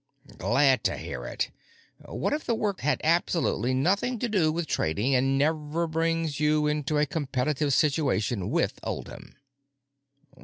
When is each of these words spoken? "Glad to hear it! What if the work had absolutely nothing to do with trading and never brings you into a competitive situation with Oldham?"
"Glad 0.39 0.83
to 0.85 0.97
hear 0.97 1.25
it! 1.25 1.51
What 2.07 2.33
if 2.33 2.43
the 2.43 2.55
work 2.55 2.79
had 2.81 2.99
absolutely 3.03 3.75
nothing 3.75 4.17
to 4.17 4.27
do 4.27 4.51
with 4.51 4.65
trading 4.65 5.13
and 5.13 5.37
never 5.37 5.85
brings 5.85 6.39
you 6.39 6.65
into 6.65 6.97
a 6.97 7.05
competitive 7.05 7.71
situation 7.71 8.49
with 8.49 8.79
Oldham?" 8.83 9.35